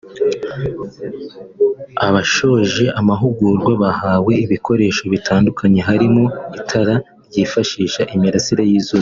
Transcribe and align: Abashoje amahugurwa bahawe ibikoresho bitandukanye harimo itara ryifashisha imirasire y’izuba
Abashoje 2.07 2.85
amahugurwa 2.99 3.71
bahawe 3.83 4.31
ibikoresho 4.45 5.03
bitandukanye 5.13 5.79
harimo 5.87 6.23
itara 6.59 6.95
ryifashisha 7.27 8.01
imirasire 8.15 8.63
y’izuba 8.69 8.99